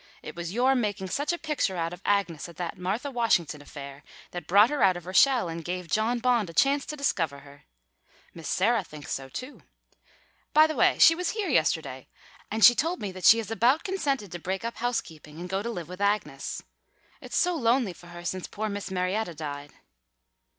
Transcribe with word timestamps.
It 0.23 0.35
was 0.35 0.51
your 0.51 0.73
making 0.73 1.09
such 1.11 1.31
a 1.31 1.37
picture 1.37 1.77
out 1.77 1.93
of 1.93 2.01
Agnes 2.05 2.49
at 2.49 2.57
that 2.57 2.75
Martha 2.75 3.11
Washington 3.11 3.61
affair 3.61 4.01
that 4.31 4.47
brought 4.47 4.71
her 4.71 4.81
out 4.81 4.97
of 4.97 5.03
her 5.03 5.13
shell 5.13 5.47
and 5.47 5.63
gave 5.63 5.87
John 5.91 6.17
Bond 6.17 6.49
a 6.49 6.53
chance 6.55 6.87
to 6.87 6.95
discover 6.97 7.41
her. 7.41 7.65
Miss 8.33 8.49
Sarah 8.49 8.83
thinks 8.83 9.11
so 9.11 9.29
too. 9.29 9.61
By 10.53 10.65
the 10.65 10.73
way, 10.73 10.97
she 10.97 11.13
was 11.13 11.29
here 11.37 11.49
yesterday, 11.49 12.07
and 12.49 12.65
she 12.65 12.73
told 12.73 12.99
me 12.99 13.11
that 13.11 13.25
she 13.25 13.37
has 13.37 13.51
about 13.51 13.83
consented 13.83 14.31
to 14.31 14.39
break 14.39 14.65
up 14.65 14.77
housekeeping 14.77 15.39
and 15.39 15.47
go 15.47 15.61
to 15.61 15.69
live 15.69 15.87
with 15.87 16.01
Agnes. 16.01 16.63
It's 17.21 17.37
so 17.37 17.53
lonely 17.55 17.93
for 17.93 18.07
her 18.07 18.25
since 18.25 18.47
poor 18.47 18.69
Miss 18.69 18.89
Marietta 18.89 19.35
died." 19.35 19.71